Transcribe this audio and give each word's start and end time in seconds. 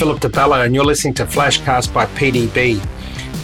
Philip 0.00 0.20
Di 0.20 0.28
Bella, 0.28 0.62
and 0.62 0.74
you're 0.74 0.82
listening 0.82 1.12
to 1.12 1.26
Flashcast 1.26 1.92
by 1.92 2.06
PDB. 2.06 2.82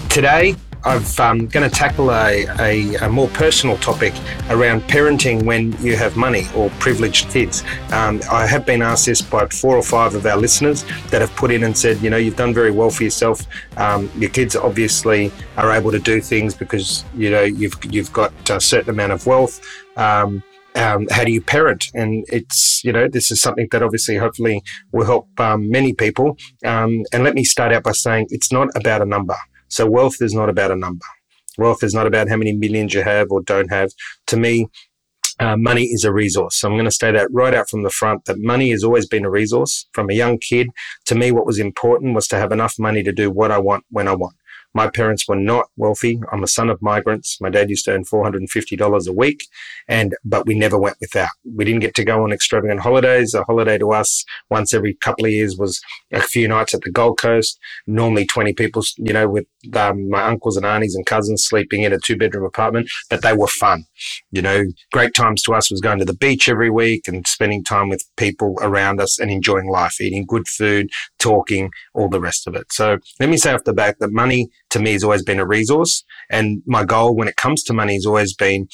Today, 0.09 0.57
I'm 0.85 1.03
um, 1.19 1.49
going 1.49 1.69
to 1.69 1.77
tackle 1.77 2.11
a, 2.11 2.47
a, 2.59 2.95
a, 2.95 3.11
more 3.11 3.29
personal 3.29 3.77
topic 3.77 4.15
around 4.49 4.81
parenting 4.85 5.45
when 5.45 5.73
you 5.85 5.97
have 5.97 6.17
money 6.17 6.47
or 6.55 6.71
privileged 6.79 7.29
kids. 7.29 7.63
Um, 7.93 8.23
I 8.33 8.47
have 8.47 8.65
been 8.65 8.81
asked 8.81 9.05
this 9.05 9.21
by 9.21 9.47
four 9.49 9.77
or 9.77 9.83
five 9.83 10.15
of 10.15 10.25
our 10.25 10.39
listeners 10.39 10.87
that 11.11 11.21
have 11.21 11.37
put 11.37 11.51
in 11.51 11.63
and 11.63 11.77
said, 11.77 12.01
you 12.01 12.09
know, 12.09 12.17
you've 12.17 12.37
done 12.37 12.55
very 12.55 12.71
well 12.71 12.89
for 12.89 13.05
yourself. 13.05 13.47
Um, 13.77 14.11
your 14.17 14.31
kids 14.31 14.57
obviously 14.57 15.33
are 15.59 15.71
able 15.71 15.91
to 15.91 15.99
do 15.99 16.23
things 16.23 16.55
because 16.55 17.05
you 17.15 17.29
know 17.29 17.43
you've 17.43 17.75
you've 17.91 18.15
got 18.15 18.33
a 18.49 18.63
certain 18.63 18.89
amount 18.89 19.13
of 19.13 19.27
wealth. 19.27 19.61
Um, 19.99 20.43
um, 20.77 21.07
how 21.11 21.25
do 21.25 21.33
you 21.33 21.41
parent? 21.41 21.87
And 21.95 22.25
it's, 22.29 22.83
you 22.85 22.93
know, 22.93 23.09
this 23.09 23.31
is 23.31 23.41
something 23.41 23.69
that 23.73 23.83
obviously 23.83 24.17
hopefully 24.17 24.63
will 24.93 25.07
help 25.07 25.29
um, 25.39 25.71
many 25.71 25.93
people. 25.93 26.37
Um, 26.65 27.03
and 27.13 27.25
let 27.25 27.35
me 27.35 27.45
start 27.45 27.73
out 27.73 27.85
by 27.85 27.93
saying 27.93 28.27
it's 28.31 28.53
not 28.53 28.69
about 28.77 29.03
a 29.03 29.07
number. 29.07 29.37
So 29.69 29.87
wealth 29.87 30.21
is 30.21 30.35
not 30.35 30.49
about 30.49 30.71
a 30.71 30.77
number. 30.77 31.05
Wealth 31.59 31.83
is 31.83 31.95
not 31.95 32.07
about 32.07 32.29
how 32.29 32.37
many 32.37 32.53
millions 32.53 32.95
you 32.95 33.03
have 33.03 33.29
or 33.31 33.43
don't 33.43 33.73
have. 33.73 33.91
To 34.29 34.37
me, 34.37 34.69
uh, 35.39 35.57
money 35.57 35.85
is 35.85 36.05
a 36.05 36.13
resource. 36.13 36.61
So 36.61 36.69
I'm 36.69 36.75
going 36.75 36.85
to 36.87 36.91
say 36.91 37.13
that 37.13 37.29
right 37.31 37.55
out 37.55 37.69
from 37.69 37.83
the 37.83 37.91
front 37.91 38.25
that 38.27 38.37
money 38.39 38.71
has 38.71 38.85
always 38.85 39.07
been 39.07 39.25
a 39.25 39.31
resource. 39.31 39.87
From 39.93 40.11
a 40.11 40.15
young 40.15 40.39
kid, 40.39 40.69
to 41.07 41.15
me, 41.15 41.33
what 41.33 41.47
was 41.47 41.59
important 41.59 42.15
was 42.15 42.27
to 42.29 42.37
have 42.37 42.53
enough 42.53 42.75
money 42.79 43.03
to 43.03 43.13
do 43.13 43.31
what 43.31 43.51
I 43.51 43.59
want 43.59 43.85
when 43.91 44.09
I 44.09 44.15
want. 44.15 44.37
My 44.77 44.91
parents 44.91 45.27
were 45.27 45.37
not 45.37 45.71
wealthy. 45.79 46.21
I'm 46.31 46.45
a 46.45 46.47
son 46.47 46.69
of 46.69 46.83
migrants. 46.83 47.41
My 47.41 47.49
dad 47.49 47.71
used 47.71 47.87
to 47.87 47.93
earn 47.93 48.05
$450 48.05 49.09
a 49.09 49.13
week, 49.13 49.47
and 49.89 50.15
but 50.23 50.47
we 50.47 50.55
never 50.55 50.79
went 50.79 50.99
without. 51.01 51.31
We 51.57 51.65
didn't 51.65 51.81
get 51.81 51.95
to 51.95 52.05
go 52.05 52.23
on 52.23 52.31
extravagant 52.31 52.81
holidays. 52.81 53.33
A 53.33 53.43
holiday 53.45 53.79
to 53.79 53.93
us 53.93 54.23
once 54.51 54.75
every 54.75 54.93
couple 54.93 55.25
of 55.25 55.31
years 55.31 55.57
was 55.57 55.81
a 56.13 56.21
few 56.21 56.47
nights 56.47 56.75
at 56.75 56.83
the 56.83 56.91
Gold 56.91 57.19
Coast. 57.19 57.59
Normally 57.87 58.27
20 58.27 58.53
people, 58.53 58.83
you 58.99 59.15
know, 59.15 59.27
with 59.27 59.47
um, 59.75 60.11
my 60.11 60.25
uncles 60.25 60.59
and 60.59 60.67
aunties 60.67 60.95
and 60.95 61.07
cousins 61.07 61.47
sleeping 61.47 61.81
in 61.81 61.95
a 61.95 61.99
two 61.99 62.19
bedroom 62.19 62.45
apartment, 62.45 62.91
but 63.09 63.23
they 63.23 63.33
were 63.33 63.47
fun. 63.47 63.85
You 64.31 64.43
know, 64.43 64.65
great 64.93 65.15
times 65.15 65.41
to 65.45 65.55
us 65.55 65.71
was 65.71 65.81
going 65.81 66.01
to 66.01 66.05
the 66.05 66.13
beach 66.13 66.51
every 66.51 66.69
week 66.69 67.09
and 67.09 67.27
spending 67.27 67.65
time 67.65 67.89
with 67.89 68.05
people 68.19 68.57
around 68.61 69.01
us 69.01 69.19
and 69.19 69.31
enjoying 69.31 69.71
life, 69.71 69.99
eating 70.03 70.27
good 70.27 70.47
food, 70.49 70.91
talking, 71.19 71.71
all 71.95 72.11
the 72.11 72.21
rest 72.21 72.47
of 72.47 72.55
it. 72.55 72.71
So 72.73 72.99
let 73.19 73.31
me 73.31 73.39
say 73.39 73.55
off 73.55 73.65
the 73.65 73.73
back 73.73 74.01
that 74.01 74.13
money 74.13 74.51
to 74.71 74.79
me 74.79 74.93
has 74.93 75.05
always 75.05 75.23
been 75.23 75.41
a 75.41 75.47
resource. 75.47 76.05
And 76.31 76.63
my 76.67 76.85
goal 76.85 77.15
when 77.17 77.29
it 77.29 77.37
comes 77.37 77.63
to 77.65 77.73
money 77.73 77.95
has 77.95 78.07
always 78.07 78.35
been 78.35 78.69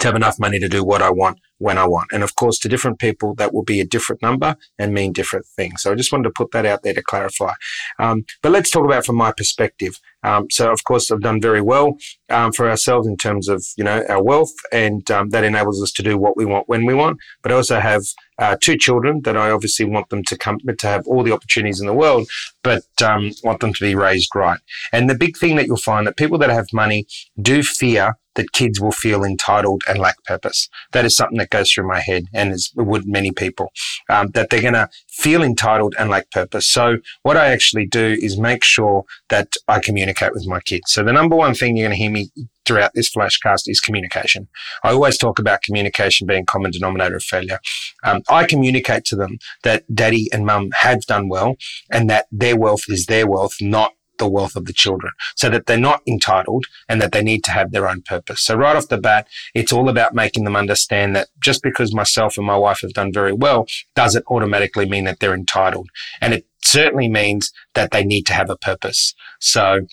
to 0.00 0.06
have 0.06 0.16
enough 0.16 0.38
money 0.38 0.58
to 0.58 0.68
do 0.68 0.84
what 0.84 1.02
I 1.02 1.10
want 1.10 1.38
when 1.58 1.78
I 1.78 1.86
want. 1.86 2.10
And 2.12 2.22
of 2.22 2.34
course, 2.34 2.58
to 2.60 2.68
different 2.68 2.98
people, 2.98 3.34
that 3.36 3.54
will 3.54 3.62
be 3.62 3.80
a 3.80 3.86
different 3.86 4.20
number 4.20 4.56
and 4.78 4.92
mean 4.92 5.12
different 5.12 5.46
things. 5.46 5.82
So 5.82 5.92
I 5.92 5.94
just 5.94 6.10
wanted 6.10 6.24
to 6.24 6.32
put 6.34 6.50
that 6.52 6.66
out 6.66 6.82
there 6.82 6.94
to 6.94 7.02
clarify. 7.02 7.52
Um, 7.98 8.24
but 8.42 8.52
let's 8.52 8.70
talk 8.70 8.84
about 8.84 9.06
from 9.06 9.16
my 9.16 9.32
perspective. 9.32 9.98
Um, 10.24 10.50
so 10.50 10.72
of 10.72 10.84
course, 10.84 11.10
I've 11.10 11.20
done 11.20 11.40
very 11.40 11.60
well 11.60 11.96
um, 12.30 12.52
for 12.52 12.68
ourselves 12.68 13.06
in 13.06 13.16
terms 13.16 13.48
of 13.48 13.64
you 13.76 13.84
know 13.84 14.04
our 14.08 14.22
wealth, 14.22 14.52
and 14.72 15.08
um, 15.10 15.30
that 15.30 15.44
enables 15.44 15.82
us 15.82 15.92
to 15.92 16.02
do 16.02 16.16
what 16.16 16.36
we 16.36 16.44
want 16.44 16.68
when 16.68 16.84
we 16.84 16.94
want. 16.94 17.18
But 17.42 17.52
I 17.52 17.56
also 17.56 17.80
have 17.80 18.02
uh, 18.38 18.56
two 18.60 18.76
children 18.76 19.20
that 19.22 19.36
I 19.36 19.50
obviously 19.50 19.84
want 19.84 20.08
them 20.10 20.22
to 20.24 20.38
come 20.38 20.58
to 20.58 20.86
have 20.86 21.06
all 21.06 21.22
the 21.22 21.32
opportunities 21.32 21.80
in 21.80 21.86
the 21.86 21.92
world, 21.92 22.28
but 22.62 22.84
um, 23.04 23.32
want 23.42 23.60
them 23.60 23.72
to 23.72 23.84
be 23.84 23.94
raised 23.94 24.30
right. 24.34 24.60
And 24.92 25.10
the 25.10 25.16
big 25.16 25.36
thing 25.36 25.56
that 25.56 25.66
you'll 25.66 25.76
find 25.76 26.06
that 26.06 26.16
people 26.16 26.38
that 26.38 26.50
have 26.50 26.66
money 26.72 27.06
do 27.40 27.62
fear 27.62 28.16
that 28.34 28.52
kids 28.52 28.80
will 28.80 28.92
feel 28.92 29.24
entitled 29.24 29.82
and 29.88 29.98
lack 29.98 30.22
purpose. 30.24 30.68
That 30.92 31.04
is 31.04 31.16
something 31.16 31.38
that 31.38 31.50
goes 31.50 31.70
through 31.70 31.88
my 31.88 32.00
head, 32.00 32.26
and 32.32 32.52
as 32.52 32.70
would 32.76 33.06
many 33.06 33.32
people, 33.32 33.72
um, 34.08 34.28
that 34.34 34.50
they're 34.50 34.62
going 34.62 34.74
to 34.74 34.88
feel 35.08 35.42
entitled 35.42 35.94
and 35.98 36.10
lack 36.10 36.30
purpose. 36.30 36.66
So 36.66 36.98
what 37.22 37.36
I 37.36 37.48
actually 37.48 37.86
do 37.86 38.16
is 38.20 38.38
make 38.38 38.64
sure 38.64 39.04
that 39.28 39.54
I 39.68 39.80
communicate 39.80 40.32
with 40.32 40.46
my 40.46 40.60
kids. 40.60 40.92
So 40.92 41.02
the 41.02 41.12
number 41.12 41.36
one 41.36 41.54
thing 41.54 41.76
you're 41.76 41.88
going 41.88 41.98
to 41.98 42.02
hear 42.02 42.10
me 42.10 42.30
throughout 42.64 42.92
this 42.94 43.12
flashcast 43.12 43.62
is 43.66 43.80
communication. 43.80 44.48
I 44.84 44.90
always 44.90 45.18
talk 45.18 45.38
about 45.38 45.62
communication 45.62 46.26
being 46.26 46.46
common 46.46 46.70
denominator 46.70 47.16
of 47.16 47.24
failure. 47.24 47.58
Um, 48.04 48.22
I 48.28 48.46
communicate 48.46 49.04
to 49.06 49.16
them 49.16 49.38
that 49.64 49.84
daddy 49.94 50.28
and 50.32 50.46
mum 50.46 50.70
have 50.78 51.02
done 51.02 51.28
well 51.28 51.56
and 51.90 52.08
that 52.10 52.26
their 52.30 52.56
wealth 52.56 52.84
is 52.88 53.06
their 53.06 53.26
wealth, 53.26 53.56
not 53.60 53.94
the 54.18 54.28
wealth 54.28 54.56
of 54.56 54.66
the 54.66 54.72
children 54.72 55.12
so 55.36 55.48
that 55.48 55.66
they're 55.66 55.78
not 55.78 56.02
entitled 56.06 56.66
and 56.88 57.00
that 57.00 57.12
they 57.12 57.22
need 57.22 57.44
to 57.44 57.50
have 57.50 57.72
their 57.72 57.88
own 57.88 58.02
purpose. 58.02 58.44
So 58.44 58.54
right 58.54 58.76
off 58.76 58.88
the 58.88 58.98
bat, 58.98 59.26
it's 59.54 59.72
all 59.72 59.88
about 59.88 60.14
making 60.14 60.44
them 60.44 60.56
understand 60.56 61.16
that 61.16 61.28
just 61.42 61.62
because 61.62 61.94
myself 61.94 62.36
and 62.36 62.46
my 62.46 62.56
wife 62.56 62.80
have 62.82 62.92
done 62.92 63.12
very 63.12 63.32
well 63.32 63.66
doesn't 63.94 64.24
automatically 64.28 64.88
mean 64.88 65.04
that 65.04 65.20
they're 65.20 65.34
entitled. 65.34 65.88
And 66.20 66.34
it 66.34 66.46
certainly 66.62 67.08
means 67.08 67.52
that 67.74 67.90
they 67.90 68.04
need 68.04 68.26
to 68.26 68.34
have 68.34 68.50
a 68.50 68.56
purpose. 68.56 69.14
So 69.40 69.86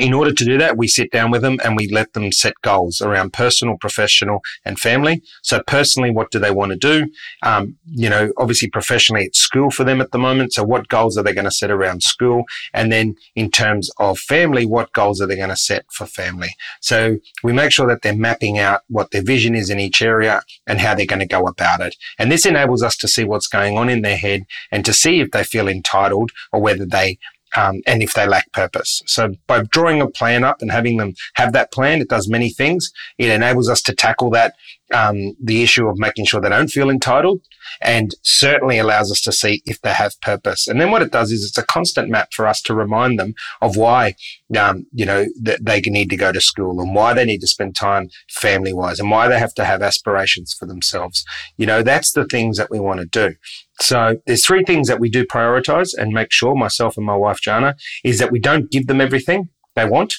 in 0.00 0.12
order 0.12 0.32
to 0.32 0.44
do 0.44 0.58
that, 0.58 0.76
we 0.76 0.88
sit 0.88 1.10
down 1.10 1.30
with 1.30 1.42
them 1.42 1.58
and 1.64 1.76
we 1.76 1.88
let 1.88 2.12
them 2.12 2.32
set 2.32 2.54
goals 2.62 3.00
around 3.00 3.32
personal, 3.32 3.76
professional, 3.78 4.40
and 4.64 4.78
family. 4.78 5.22
So 5.42 5.62
personally, 5.66 6.10
what 6.10 6.30
do 6.30 6.38
they 6.38 6.50
want 6.50 6.72
to 6.72 6.78
do? 6.78 7.10
Um, 7.42 7.76
you 7.86 8.08
know, 8.08 8.32
obviously 8.36 8.70
professionally, 8.70 9.24
it's 9.24 9.38
school 9.38 9.70
for 9.70 9.84
them 9.84 10.00
at 10.00 10.12
the 10.12 10.18
moment. 10.18 10.52
So 10.52 10.64
what 10.64 10.88
goals 10.88 11.16
are 11.16 11.22
they 11.22 11.34
going 11.34 11.44
to 11.44 11.50
set 11.50 11.70
around 11.70 12.02
school? 12.02 12.44
And 12.72 12.92
then 12.92 13.14
in 13.34 13.50
terms 13.50 13.90
of 13.98 14.18
family, 14.18 14.66
what 14.66 14.92
goals 14.92 15.20
are 15.20 15.26
they 15.26 15.36
going 15.36 15.50
to 15.50 15.56
set 15.56 15.84
for 15.92 16.06
family? 16.06 16.50
So 16.80 17.18
we 17.42 17.52
make 17.52 17.72
sure 17.72 17.86
that 17.88 18.02
they're 18.02 18.16
mapping 18.16 18.58
out 18.58 18.82
what 18.88 19.10
their 19.10 19.22
vision 19.22 19.54
is 19.54 19.70
in 19.70 19.80
each 19.80 20.02
area 20.02 20.42
and 20.66 20.80
how 20.80 20.94
they're 20.94 21.06
going 21.06 21.20
to 21.20 21.26
go 21.26 21.46
about 21.46 21.80
it. 21.80 21.96
And 22.18 22.30
this 22.30 22.46
enables 22.46 22.82
us 22.82 22.96
to 22.98 23.08
see 23.08 23.24
what's 23.24 23.48
going 23.48 23.78
on 23.78 23.88
in 23.88 24.02
their 24.02 24.16
head 24.16 24.44
and 24.70 24.84
to 24.84 24.92
see 24.92 25.20
if 25.20 25.30
they 25.30 25.44
feel 25.44 25.68
entitled 25.68 26.30
or 26.52 26.60
whether 26.60 26.86
they 26.86 27.18
um, 27.56 27.80
and 27.86 28.02
if 28.02 28.14
they 28.14 28.26
lack 28.26 28.52
purpose. 28.52 29.02
So 29.06 29.34
by 29.46 29.62
drawing 29.62 30.00
a 30.00 30.08
plan 30.08 30.44
up 30.44 30.62
and 30.62 30.70
having 30.70 30.96
them 30.96 31.14
have 31.34 31.52
that 31.52 31.72
plan, 31.72 32.00
it 32.00 32.08
does 32.08 32.28
many 32.28 32.50
things. 32.50 32.92
It 33.18 33.30
enables 33.30 33.68
us 33.68 33.82
to 33.82 33.94
tackle 33.94 34.30
that 34.30 34.54
um, 34.92 35.34
the 35.42 35.62
issue 35.62 35.88
of 35.88 35.98
making 35.98 36.26
sure 36.26 36.40
they 36.40 36.48
don't 36.48 36.70
feel 36.70 36.90
entitled 36.90 37.40
and 37.80 38.14
certainly 38.22 38.78
allows 38.78 39.10
us 39.10 39.20
to 39.22 39.32
see 39.32 39.62
if 39.66 39.80
they 39.80 39.92
have 39.92 40.20
purpose. 40.20 40.68
And 40.68 40.80
then 40.80 40.90
what 40.90 41.02
it 41.02 41.10
does 41.10 41.32
is 41.32 41.44
it's 41.44 41.58
a 41.58 41.64
constant 41.64 42.08
map 42.08 42.32
for 42.32 42.46
us 42.46 42.62
to 42.62 42.74
remind 42.74 43.18
them 43.18 43.34
of 43.60 43.76
why, 43.76 44.14
um, 44.58 44.86
you 44.92 45.04
know, 45.04 45.26
that 45.42 45.64
they 45.64 45.80
need 45.80 46.10
to 46.10 46.16
go 46.16 46.32
to 46.32 46.40
school 46.40 46.80
and 46.80 46.94
why 46.94 47.14
they 47.14 47.24
need 47.24 47.40
to 47.40 47.46
spend 47.46 47.74
time 47.74 48.08
family 48.30 48.72
wise 48.72 49.00
and 49.00 49.10
why 49.10 49.28
they 49.28 49.38
have 49.38 49.54
to 49.54 49.64
have 49.64 49.82
aspirations 49.82 50.54
for 50.54 50.66
themselves. 50.66 51.24
You 51.56 51.66
know, 51.66 51.82
that's 51.82 52.12
the 52.12 52.24
things 52.24 52.56
that 52.56 52.70
we 52.70 52.78
want 52.78 53.00
to 53.00 53.06
do. 53.06 53.34
So 53.80 54.18
there's 54.26 54.44
three 54.44 54.64
things 54.64 54.88
that 54.88 55.00
we 55.00 55.10
do 55.10 55.24
prioritize 55.24 55.90
and 55.96 56.12
make 56.12 56.32
sure 56.32 56.54
myself 56.54 56.96
and 56.96 57.06
my 57.06 57.16
wife 57.16 57.40
Gianna 57.40 57.76
is 58.04 58.18
that 58.18 58.32
we 58.32 58.38
don't 58.38 58.70
give 58.70 58.86
them 58.86 59.00
everything 59.00 59.50
they 59.74 59.84
want. 59.84 60.14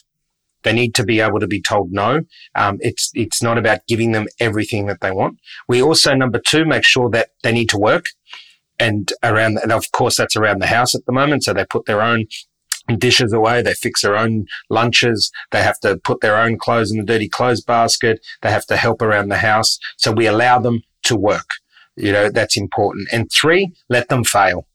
They 0.64 0.74
need 0.74 0.96
to 0.96 1.04
be 1.04 1.20
able 1.20 1.40
to 1.40 1.48
be 1.48 1.62
told 1.62 1.92
no. 1.92 2.22
Um, 2.56 2.78
it's 2.82 3.12
it's 3.14 3.42
not 3.42 3.58
about 3.58 3.88
giving 3.88 4.12
them 4.12 4.28
everything 4.40 4.88
that 4.88 5.02
they 5.02 5.12
want. 5.12 5.40
We 5.68 5.82
also 5.82 6.14
number 6.14 6.40
two 6.40 6.66
make 6.66 6.84
sure 6.84 7.10
that 7.12 7.30
they 7.44 7.52
need 7.52 7.70
to 7.70 7.78
work, 7.78 8.08
and 8.80 9.12
around 9.24 9.60
and 9.62 9.72
of 9.72 9.92
course 9.92 10.18
that's 10.18 10.36
around 10.36 10.60
the 10.60 10.68
house 10.68 10.94
at 10.94 11.06
the 11.06 11.14
moment. 11.14 11.44
So 11.44 11.54
they 11.54 11.66
put 11.66 11.86
their 11.86 12.02
own 12.02 12.26
dishes 12.98 13.34
away. 13.34 13.62
They 13.62 13.74
fix 13.74 14.02
their 14.02 14.18
own 14.18 14.46
lunches. 14.70 15.32
They 15.52 15.62
have 15.62 15.80
to 15.82 15.98
put 15.98 16.22
their 16.22 16.38
own 16.38 16.58
clothes 16.58 16.92
in 16.92 16.98
the 16.98 17.06
dirty 17.06 17.30
clothes 17.30 17.62
basket. 17.62 18.20
They 18.42 18.52
have 18.52 18.66
to 18.68 18.78
help 18.78 19.02
around 19.02 19.30
the 19.30 19.38
house. 19.38 19.78
So 19.98 20.12
we 20.12 20.26
allow 20.26 20.60
them 20.60 20.82
to 21.04 21.16
work. 21.16 21.50
You 21.98 22.12
know, 22.12 22.30
that's 22.30 22.56
important. 22.56 23.10
And 23.12 23.30
three, 23.32 23.74
let 23.90 24.08
them 24.08 24.24
fail 24.24 24.68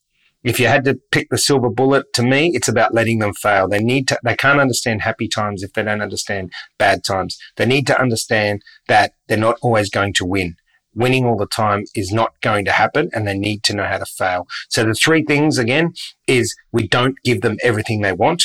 if 0.42 0.58
you 0.58 0.66
had 0.66 0.84
to 0.84 0.94
pick 1.10 1.28
the 1.30 1.38
silver 1.38 1.68
bullet 1.68 2.12
to 2.14 2.22
me, 2.22 2.50
it's 2.54 2.68
about 2.68 2.94
letting 2.94 3.20
them 3.20 3.32
fail. 3.32 3.68
They 3.68 3.78
need 3.78 4.08
to, 4.08 4.18
they 4.24 4.34
can't 4.34 4.60
understand 4.60 5.02
happy 5.02 5.28
times 5.28 5.62
if 5.62 5.72
they 5.72 5.82
don't 5.82 6.02
understand 6.02 6.52
bad 6.78 7.04
times. 7.04 7.38
They 7.56 7.66
need 7.66 7.86
to 7.88 8.00
understand 8.00 8.62
that 8.88 9.12
they're 9.28 9.38
not 9.38 9.58
always 9.62 9.88
going 9.88 10.14
to 10.14 10.24
win. 10.24 10.56
Winning 10.94 11.24
all 11.24 11.36
the 11.36 11.46
time 11.46 11.84
is 11.94 12.12
not 12.12 12.32
going 12.42 12.64
to 12.66 12.72
happen 12.72 13.08
and 13.14 13.26
they 13.26 13.38
need 13.38 13.62
to 13.64 13.74
know 13.74 13.84
how 13.84 13.98
to 13.98 14.04
fail. 14.04 14.46
So 14.68 14.84
the 14.84 14.94
three 14.94 15.22
things 15.22 15.58
again 15.58 15.94
is 16.26 16.54
we 16.72 16.88
don't 16.88 17.16
give 17.24 17.40
them 17.40 17.56
everything 17.62 18.00
they 18.00 18.12
want. 18.12 18.42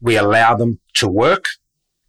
We 0.00 0.16
allow 0.16 0.56
them 0.56 0.80
to 0.96 1.08
work 1.08 1.46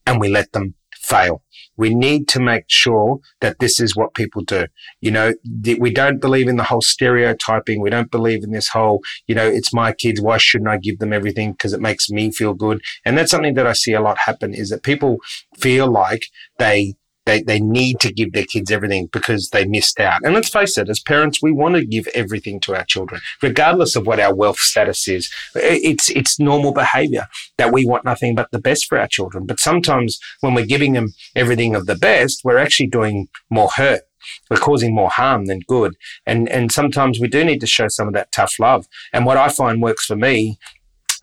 and 0.06 0.20
we 0.20 0.28
let 0.28 0.52
them 0.52 0.74
fail. 1.14 1.42
We 1.78 1.94
need 1.94 2.28
to 2.30 2.40
make 2.40 2.66
sure 2.68 3.20
that 3.42 3.60
this 3.60 3.80
is 3.80 3.96
what 3.96 4.14
people 4.14 4.44
do. 4.44 4.66
You 5.02 5.12
know, 5.12 5.34
we 5.80 5.92
don't 5.92 6.20
believe 6.20 6.48
in 6.48 6.58
the 6.58 6.64
whole 6.64 6.82
stereotyping. 6.82 7.82
We 7.82 7.90
don't 7.90 8.12
believe 8.12 8.44
in 8.44 8.52
this 8.52 8.70
whole, 8.70 9.02
you 9.28 9.36
know, 9.36 9.48
it's 9.48 9.74
my 9.74 9.92
kids. 9.92 10.22
Why 10.22 10.38
shouldn't 10.38 10.70
I 10.70 10.78
give 10.78 11.00
them 11.00 11.14
everything? 11.14 11.52
Because 11.52 11.74
it 11.74 11.82
makes 11.82 12.10
me 12.10 12.32
feel 12.32 12.54
good. 12.54 12.82
And 13.06 13.18
that's 13.18 13.32
something 13.32 13.56
that 13.56 13.68
I 13.68 13.74
see 13.74 13.94
a 13.94 14.02
lot 14.02 14.18
happen 14.26 14.54
is 14.54 14.70
that 14.70 14.84
people 14.84 15.18
feel 15.58 15.92
like 15.92 16.28
they 16.60 16.96
they, 17.26 17.42
they 17.42 17.60
need 17.60 18.00
to 18.02 18.12
give 18.12 18.34
their 18.34 18.46
kids 18.46 18.72
everything 18.72 19.08
because 19.12 19.50
they 19.50 19.66
missed 19.66 20.00
out. 20.00 20.22
And 20.24 20.34
let's 20.34 20.50
face 20.50 20.78
it, 20.78 20.90
as 20.90 21.00
parents, 21.00 21.42
we 21.42 21.52
want 21.52 21.76
to 21.76 21.86
give 21.86 22.08
everything 22.14 22.60
to 22.62 22.76
our 22.76 22.86
children, 22.86 23.22
regardless 23.42 23.96
of 23.96 24.06
what 24.06 24.20
our 24.20 24.34
wealth 24.34 24.60
status 24.60 25.08
is. 25.08 25.32
It's, 25.56 26.10
it's 26.10 26.40
normal 26.40 26.74
behavior 26.74 27.28
that 27.58 27.72
we 27.72 27.86
want 27.86 28.06
nothing 28.06 28.36
but 28.36 28.52
the 28.52 28.60
best 28.60 28.86
for 28.86 28.98
our 28.98 29.08
children. 29.08 29.46
But 29.46 29.60
sometimes 29.60 30.20
when 30.42 30.54
we're 30.54 30.66
giving 30.66 30.94
them 30.94 31.14
everything 31.36 31.76
of 31.76 31.86
the 31.86 31.96
best, 31.96 32.42
we're 32.44 32.58
actually 32.58 32.88
doing 32.88 33.28
more 33.50 33.70
hurt 33.76 34.02
we're 34.50 34.58
causing 34.58 34.96
more 34.96 35.10
harm 35.10 35.46
than 35.46 35.60
good. 35.68 35.96
And 36.26 36.48
and 36.50 36.72
sometimes 36.72 37.20
we 37.20 37.28
do 37.28 37.44
need 37.44 37.60
to 37.60 37.68
show 37.68 37.90
some 37.90 38.08
of 38.08 38.14
that 38.14 38.32
tough 38.32 38.58
love. 38.60 38.88
And 39.12 39.26
what 39.26 39.36
I 39.38 39.50
find 39.50 39.82
works 39.82 40.06
for 40.06 40.16
me 40.16 40.58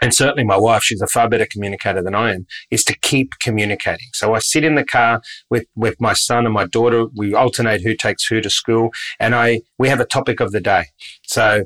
and 0.01 0.15
certainly 0.15 0.45
my 0.45 0.57
wife, 0.57 0.83
she's 0.83 1.03
a 1.03 1.07
far 1.07 1.29
better 1.29 1.47
communicator 1.51 2.03
than 2.03 2.15
I 2.15 2.35
am, 2.35 2.47
is 2.71 2.85
to 2.85 2.99
keep 2.99 3.33
communicating. 3.41 4.09
So 4.13 4.35
I 4.35 4.39
sit 4.39 4.65
in 4.65 4.75
the 4.75 4.85
car 4.85 5.23
with, 5.51 5.67
with 5.75 6.01
my 6.01 6.13
son 6.13 6.45
and 6.45 6.55
my 6.55 6.67
daughter. 6.67 7.07
We 7.17 7.35
alternate 7.35 7.83
who 7.83 7.95
takes 7.95 8.27
who 8.27 8.41
to 8.41 8.51
school 8.51 8.91
and 9.19 9.35
I, 9.35 9.63
we 9.79 9.89
have 9.89 10.01
a 10.01 10.07
topic 10.07 10.41
of 10.41 10.53
the 10.53 10.61
day. 10.61 10.87
So 11.23 11.65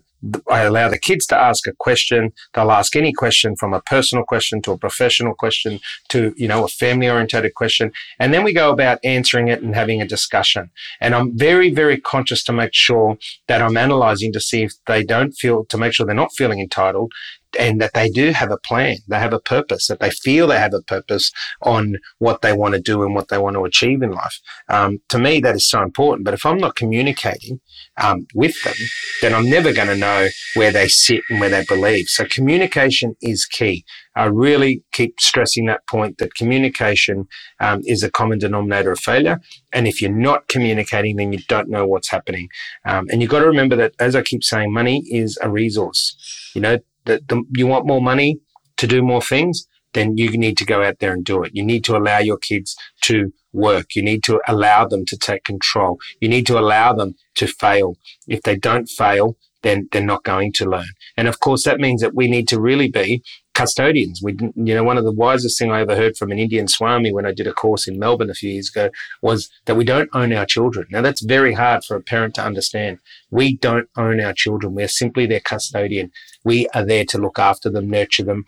I 0.50 0.62
allow 0.62 0.88
the 0.88 0.98
kids 0.98 1.26
to 1.26 1.36
ask 1.36 1.66
a 1.66 1.72
question. 1.78 2.32
They'll 2.54 2.70
ask 2.70 2.96
any 2.96 3.12
question 3.12 3.56
from 3.56 3.74
a 3.74 3.82
personal 3.82 4.24
question 4.24 4.62
to 4.62 4.72
a 4.72 4.78
professional 4.78 5.34
question 5.34 5.80
to, 6.08 6.32
you 6.36 6.48
know, 6.48 6.64
a 6.64 6.68
family 6.68 7.08
orientated 7.08 7.54
question. 7.54 7.92
And 8.18 8.32
then 8.32 8.44
we 8.44 8.52
go 8.52 8.70
about 8.70 8.98
answering 9.04 9.48
it 9.48 9.62
and 9.62 9.74
having 9.74 10.00
a 10.00 10.06
discussion. 10.06 10.70
And 11.00 11.14
I'm 11.14 11.36
very, 11.36 11.70
very 11.70 12.00
conscious 12.00 12.42
to 12.44 12.52
make 12.52 12.72
sure 12.72 13.18
that 13.48 13.60
I'm 13.60 13.76
analyzing 13.76 14.32
to 14.32 14.40
see 14.40 14.62
if 14.62 14.72
they 14.86 15.04
don't 15.04 15.32
feel, 15.32 15.66
to 15.66 15.76
make 15.76 15.92
sure 15.92 16.06
they're 16.06 16.14
not 16.14 16.34
feeling 16.34 16.60
entitled 16.60 17.12
and 17.58 17.80
that 17.80 17.94
they 17.94 18.08
do 18.08 18.32
have 18.32 18.50
a 18.50 18.58
plan, 18.58 18.96
they 19.08 19.18
have 19.18 19.32
a 19.32 19.40
purpose, 19.40 19.86
that 19.86 20.00
they 20.00 20.10
feel 20.10 20.46
they 20.46 20.58
have 20.58 20.74
a 20.74 20.82
purpose 20.82 21.30
on 21.62 21.96
what 22.18 22.42
they 22.42 22.52
want 22.52 22.74
to 22.74 22.80
do 22.80 23.02
and 23.02 23.14
what 23.14 23.28
they 23.28 23.38
want 23.38 23.54
to 23.54 23.64
achieve 23.64 24.02
in 24.02 24.10
life. 24.10 24.40
Um, 24.68 24.98
to 25.08 25.18
me, 25.18 25.40
that 25.40 25.54
is 25.54 25.68
so 25.68 25.82
important. 25.82 26.24
But 26.24 26.34
if 26.34 26.44
I'm 26.46 26.58
not 26.58 26.76
communicating 26.76 27.60
um, 27.96 28.26
with 28.34 28.60
them, 28.62 28.74
then 29.20 29.34
I'm 29.34 29.48
never 29.48 29.72
going 29.72 29.88
to 29.88 29.96
know 29.96 30.28
where 30.54 30.72
they 30.72 30.88
sit 30.88 31.22
and 31.30 31.40
where 31.40 31.50
they 31.50 31.64
believe. 31.64 32.08
So 32.08 32.24
communication 32.24 33.16
is 33.20 33.44
key. 33.44 33.84
I 34.16 34.26
really 34.26 34.84
keep 34.92 35.20
stressing 35.20 35.66
that 35.66 35.86
point 35.88 36.18
that 36.18 36.34
communication 36.34 37.26
um, 37.60 37.80
is 37.84 38.02
a 38.02 38.10
common 38.10 38.38
denominator 38.38 38.92
of 38.92 39.00
failure. 39.00 39.40
And 39.72 39.88
if 39.88 40.00
you're 40.00 40.12
not 40.12 40.46
communicating, 40.48 41.16
then 41.16 41.32
you 41.32 41.40
don't 41.48 41.68
know 41.68 41.86
what's 41.86 42.10
happening. 42.10 42.48
Um, 42.84 43.06
and 43.10 43.20
you've 43.20 43.30
got 43.30 43.40
to 43.40 43.46
remember 43.46 43.76
that, 43.76 43.94
as 43.98 44.14
I 44.14 44.22
keep 44.22 44.44
saying, 44.44 44.72
money 44.72 45.02
is 45.10 45.36
a 45.42 45.50
resource. 45.50 46.16
You 46.54 46.60
know, 46.60 46.78
that 47.06 47.28
the, 47.28 47.42
you 47.54 47.66
want 47.66 47.86
more 47.86 48.00
money 48.00 48.40
to 48.76 48.86
do 48.86 49.02
more 49.02 49.22
things, 49.22 49.66
then 49.92 50.16
you 50.16 50.36
need 50.36 50.58
to 50.58 50.64
go 50.64 50.82
out 50.82 50.98
there 50.98 51.12
and 51.12 51.24
do 51.24 51.42
it. 51.42 51.52
You 51.54 51.64
need 51.64 51.84
to 51.84 51.96
allow 51.96 52.18
your 52.18 52.36
kids 52.36 52.76
to 53.02 53.32
work. 53.52 53.94
You 53.94 54.02
need 54.02 54.24
to 54.24 54.40
allow 54.48 54.86
them 54.86 55.04
to 55.06 55.16
take 55.16 55.44
control. 55.44 55.98
You 56.20 56.28
need 56.28 56.46
to 56.48 56.58
allow 56.58 56.92
them 56.92 57.14
to 57.36 57.46
fail. 57.46 57.94
If 58.26 58.42
they 58.42 58.56
don't 58.56 58.88
fail, 58.88 59.36
then 59.62 59.88
they're 59.90 60.04
not 60.04 60.24
going 60.24 60.52
to 60.54 60.68
learn. 60.68 60.90
And 61.16 61.28
of 61.28 61.40
course, 61.40 61.64
that 61.64 61.80
means 61.80 62.02
that 62.02 62.14
we 62.14 62.28
need 62.28 62.48
to 62.48 62.60
really 62.60 62.88
be 62.88 63.22
custodians. 63.54 64.20
We, 64.22 64.36
you 64.56 64.74
know, 64.74 64.84
one 64.84 64.98
of 64.98 65.04
the 65.04 65.12
wisest 65.12 65.58
thing 65.58 65.70
I 65.70 65.80
ever 65.80 65.96
heard 65.96 66.16
from 66.16 66.30
an 66.30 66.38
Indian 66.38 66.68
Swami 66.68 67.12
when 67.12 67.26
I 67.26 67.32
did 67.32 67.46
a 67.46 67.52
course 67.52 67.88
in 67.88 67.98
Melbourne 67.98 68.30
a 68.30 68.34
few 68.34 68.50
years 68.50 68.68
ago 68.68 68.90
was 69.22 69.50
that 69.64 69.76
we 69.76 69.84
don't 69.84 70.10
own 70.12 70.32
our 70.32 70.44
children. 70.44 70.86
Now 70.90 71.02
that's 71.02 71.22
very 71.22 71.54
hard 71.54 71.84
for 71.84 71.96
a 71.96 72.02
parent 72.02 72.34
to 72.34 72.44
understand. 72.44 72.98
We 73.30 73.56
don't 73.56 73.88
own 73.96 74.20
our 74.20 74.32
children. 74.32 74.74
We're 74.74 74.88
simply 74.88 75.26
their 75.26 75.40
custodian. 75.40 76.10
We 76.44 76.68
are 76.74 76.84
there 76.84 77.04
to 77.06 77.18
look 77.18 77.38
after 77.38 77.70
them, 77.70 77.88
nurture 77.88 78.24
them, 78.24 78.44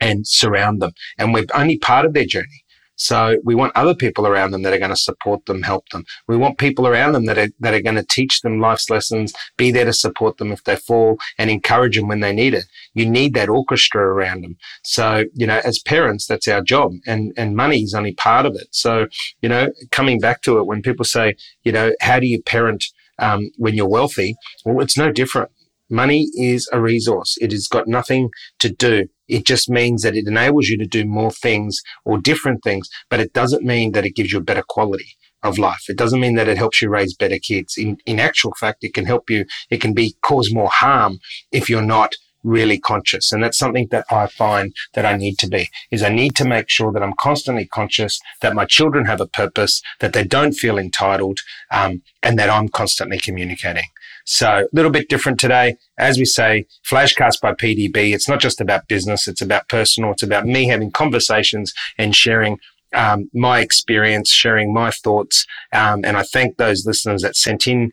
and 0.00 0.26
surround 0.26 0.82
them. 0.82 0.92
And 1.18 1.32
we're 1.32 1.46
only 1.54 1.78
part 1.78 2.04
of 2.04 2.12
their 2.12 2.26
journey. 2.26 2.63
So 2.96 3.38
we 3.44 3.54
want 3.54 3.72
other 3.74 3.94
people 3.94 4.26
around 4.26 4.50
them 4.50 4.62
that 4.62 4.72
are 4.72 4.78
going 4.78 4.90
to 4.90 4.96
support 4.96 5.46
them, 5.46 5.62
help 5.62 5.88
them. 5.90 6.04
We 6.28 6.36
want 6.36 6.58
people 6.58 6.86
around 6.86 7.12
them 7.12 7.26
that 7.26 7.38
are, 7.38 7.48
that 7.60 7.74
are 7.74 7.82
going 7.82 7.96
to 7.96 8.06
teach 8.08 8.40
them 8.40 8.60
life's 8.60 8.90
lessons, 8.90 9.32
be 9.56 9.70
there 9.70 9.84
to 9.84 9.92
support 9.92 10.38
them 10.38 10.52
if 10.52 10.64
they 10.64 10.76
fall 10.76 11.18
and 11.38 11.50
encourage 11.50 11.96
them 11.96 12.08
when 12.08 12.20
they 12.20 12.32
need 12.32 12.54
it. 12.54 12.64
You 12.94 13.08
need 13.08 13.34
that 13.34 13.48
orchestra 13.48 14.02
around 14.02 14.42
them. 14.42 14.56
So, 14.82 15.24
you 15.34 15.46
know, 15.46 15.60
as 15.64 15.78
parents, 15.78 16.26
that's 16.26 16.48
our 16.48 16.62
job 16.62 16.92
and, 17.06 17.32
and 17.36 17.56
money 17.56 17.82
is 17.82 17.94
only 17.94 18.14
part 18.14 18.46
of 18.46 18.54
it. 18.54 18.68
So, 18.70 19.06
you 19.42 19.48
know, 19.48 19.70
coming 19.90 20.20
back 20.20 20.42
to 20.42 20.58
it, 20.58 20.66
when 20.66 20.82
people 20.82 21.04
say, 21.04 21.36
you 21.64 21.72
know, 21.72 21.92
how 22.00 22.20
do 22.20 22.26
you 22.26 22.42
parent 22.42 22.84
um, 23.18 23.50
when 23.56 23.74
you're 23.74 23.88
wealthy? 23.88 24.34
Well, 24.64 24.80
it's 24.80 24.96
no 24.96 25.12
different. 25.12 25.50
Money 25.90 26.28
is 26.34 26.68
a 26.72 26.80
resource. 26.80 27.36
It 27.40 27.52
has 27.52 27.68
got 27.68 27.86
nothing 27.86 28.30
to 28.60 28.70
do. 28.70 29.08
It 29.28 29.46
just 29.46 29.68
means 29.68 30.02
that 30.02 30.16
it 30.16 30.26
enables 30.26 30.68
you 30.68 30.78
to 30.78 30.86
do 30.86 31.04
more 31.04 31.30
things 31.30 31.82
or 32.04 32.18
different 32.18 32.62
things, 32.62 32.88
but 33.10 33.20
it 33.20 33.32
doesn't 33.32 33.64
mean 33.64 33.92
that 33.92 34.04
it 34.04 34.16
gives 34.16 34.32
you 34.32 34.38
a 34.38 34.42
better 34.42 34.64
quality 34.66 35.16
of 35.42 35.58
life. 35.58 35.84
It 35.88 35.98
doesn't 35.98 36.20
mean 36.20 36.36
that 36.36 36.48
it 36.48 36.56
helps 36.56 36.80
you 36.80 36.88
raise 36.88 37.14
better 37.14 37.38
kids. 37.38 37.76
In, 37.76 37.98
in 38.06 38.18
actual 38.18 38.52
fact, 38.58 38.82
it 38.82 38.94
can 38.94 39.04
help 39.04 39.28
you. 39.28 39.44
It 39.70 39.80
can 39.80 39.92
be 39.92 40.16
cause 40.22 40.52
more 40.52 40.70
harm 40.70 41.18
if 41.52 41.68
you're 41.68 41.82
not 41.82 42.14
really 42.44 42.78
conscious. 42.78 43.32
And 43.32 43.42
that's 43.42 43.58
something 43.58 43.88
that 43.90 44.04
I 44.10 44.26
find 44.26 44.74
that 44.92 45.06
I 45.06 45.16
need 45.16 45.38
to 45.38 45.48
be 45.48 45.68
is 45.90 46.02
I 46.02 46.10
need 46.10 46.36
to 46.36 46.44
make 46.44 46.68
sure 46.68 46.92
that 46.92 47.02
I'm 47.02 47.14
constantly 47.18 47.66
conscious 47.66 48.20
that 48.42 48.54
my 48.54 48.66
children 48.66 49.06
have 49.06 49.20
a 49.20 49.26
purpose, 49.26 49.82
that 50.00 50.12
they 50.12 50.24
don't 50.24 50.52
feel 50.52 50.78
entitled, 50.78 51.38
um, 51.70 52.02
and 52.22 52.38
that 52.38 52.50
I'm 52.50 52.68
constantly 52.68 53.18
communicating. 53.18 53.84
So 54.24 54.48
a 54.48 54.68
little 54.72 54.90
bit 54.90 55.08
different 55.08 55.38
today. 55.38 55.76
As 55.98 56.18
we 56.18 56.24
say, 56.24 56.66
Flashcast 56.90 57.40
by 57.40 57.52
PDB. 57.54 58.14
It's 58.14 58.28
not 58.28 58.40
just 58.40 58.60
about 58.60 58.88
business. 58.88 59.28
It's 59.28 59.42
about 59.42 59.68
personal. 59.68 60.12
It's 60.12 60.22
about 60.22 60.46
me 60.46 60.66
having 60.66 60.90
conversations 60.90 61.72
and 61.98 62.16
sharing 62.16 62.58
um, 62.94 63.28
my 63.34 63.60
experience, 63.60 64.30
sharing 64.30 64.72
my 64.72 64.90
thoughts. 64.90 65.46
Um, 65.72 66.04
and 66.04 66.16
I 66.16 66.22
thank 66.22 66.56
those 66.56 66.86
listeners 66.86 67.22
that 67.22 67.36
sent 67.36 67.66
in 67.66 67.92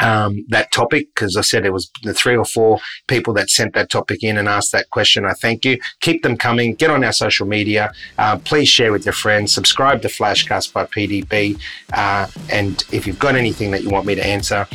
um, 0.00 0.44
that 0.48 0.70
topic 0.70 1.08
because 1.14 1.36
I 1.36 1.40
said 1.40 1.66
it 1.66 1.72
was 1.72 1.90
the 2.02 2.14
three 2.14 2.36
or 2.36 2.44
four 2.44 2.78
people 3.08 3.34
that 3.34 3.50
sent 3.50 3.74
that 3.74 3.90
topic 3.90 4.22
in 4.22 4.38
and 4.38 4.48
asked 4.48 4.72
that 4.72 4.90
question. 4.90 5.24
I 5.24 5.32
thank 5.32 5.64
you. 5.64 5.78
Keep 6.00 6.22
them 6.22 6.36
coming. 6.36 6.74
Get 6.74 6.90
on 6.90 7.02
our 7.02 7.12
social 7.12 7.46
media. 7.46 7.92
Uh, 8.16 8.38
please 8.38 8.68
share 8.68 8.92
with 8.92 9.04
your 9.04 9.12
friends. 9.12 9.52
Subscribe 9.52 10.02
to 10.02 10.08
Flashcast 10.08 10.72
by 10.72 10.84
PDB. 10.86 11.60
Uh, 11.92 12.28
and 12.50 12.84
if 12.92 13.06
you've 13.06 13.18
got 13.18 13.34
anything 13.34 13.70
that 13.72 13.82
you 13.82 13.90
want 13.90 14.06
me 14.06 14.14
to 14.14 14.24
answer, 14.24 14.68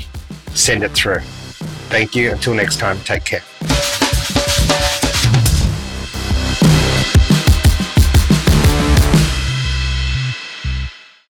send 0.54 0.84
it 0.84 0.92
through. 0.92 1.20
Thank 1.90 2.16
you. 2.16 2.32
Until 2.32 2.54
next 2.54 2.80
time, 2.80 3.00
take 3.02 3.24
care. 3.24 4.03